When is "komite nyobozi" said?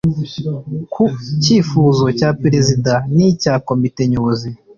3.67-4.49